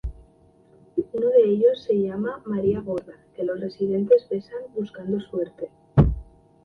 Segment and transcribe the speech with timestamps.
[1.13, 5.69] Uno de ellos se llama "María Gorda", que los residentes besan "buscando suerte".